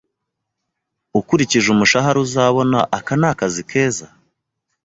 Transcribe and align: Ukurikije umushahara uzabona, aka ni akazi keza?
Ukurikije 1.19 1.67
umushahara 1.71 2.17
uzabona, 2.25 2.79
aka 2.97 3.13
ni 3.19 3.25
akazi 3.31 3.61
keza? 3.69 4.07